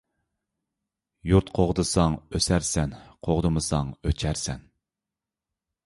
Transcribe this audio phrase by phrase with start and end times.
[1.31, 2.97] يۇرت قوغدىساڭ ئۆسەرسەن.
[3.29, 4.69] قوغدىمىساڭ ئۆچەرسەن.